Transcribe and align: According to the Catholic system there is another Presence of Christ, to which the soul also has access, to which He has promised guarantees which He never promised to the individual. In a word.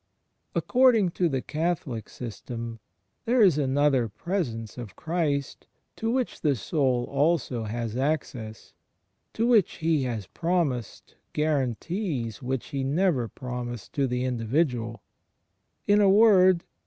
According 0.55 1.09
to 1.11 1.29
the 1.29 1.43
Catholic 1.43 2.09
system 2.09 2.79
there 3.25 3.43
is 3.43 3.59
another 3.59 4.09
Presence 4.09 4.75
of 4.79 4.95
Christ, 4.95 5.67
to 5.95 6.09
which 6.09 6.41
the 6.41 6.55
soul 6.55 7.03
also 7.05 7.65
has 7.65 7.95
access, 7.95 8.73
to 9.33 9.45
which 9.45 9.73
He 9.73 10.01
has 10.05 10.25
promised 10.25 11.17
guarantees 11.33 12.41
which 12.41 12.69
He 12.69 12.83
never 12.83 13.27
promised 13.27 13.93
to 13.93 14.07
the 14.07 14.23
individual. 14.25 15.03
In 15.85 16.01
a 16.01 16.09
word. 16.09 16.63